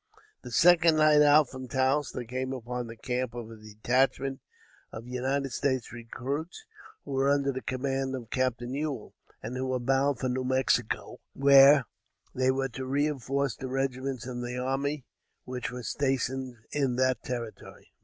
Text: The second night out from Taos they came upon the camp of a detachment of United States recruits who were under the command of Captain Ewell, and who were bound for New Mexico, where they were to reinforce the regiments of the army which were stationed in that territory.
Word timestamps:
The 0.41 0.49
second 0.49 0.95
night 0.95 1.21
out 1.21 1.47
from 1.51 1.67
Taos 1.67 2.11
they 2.11 2.25
came 2.25 2.53
upon 2.53 2.87
the 2.87 2.95
camp 2.95 3.35
of 3.35 3.51
a 3.51 3.55
detachment 3.55 4.39
of 4.91 5.05
United 5.07 5.51
States 5.51 5.93
recruits 5.93 6.65
who 7.05 7.11
were 7.11 7.29
under 7.29 7.51
the 7.51 7.61
command 7.61 8.15
of 8.15 8.31
Captain 8.31 8.73
Ewell, 8.73 9.13
and 9.43 9.55
who 9.55 9.67
were 9.67 9.79
bound 9.79 10.17
for 10.17 10.27
New 10.27 10.43
Mexico, 10.43 11.19
where 11.35 11.85
they 12.33 12.49
were 12.49 12.69
to 12.69 12.85
reinforce 12.87 13.55
the 13.55 13.67
regiments 13.69 14.25
of 14.25 14.41
the 14.41 14.57
army 14.57 15.05
which 15.45 15.69
were 15.69 15.83
stationed 15.83 16.57
in 16.71 16.95
that 16.95 17.21
territory. 17.21 17.93